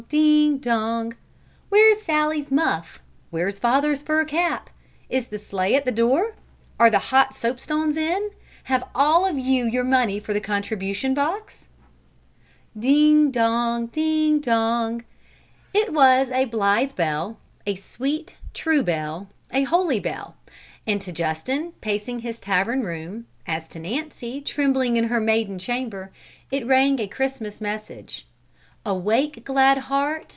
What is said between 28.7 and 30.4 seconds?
Awake, glad heart!